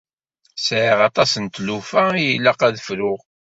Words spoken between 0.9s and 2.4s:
aṭas n tlufa i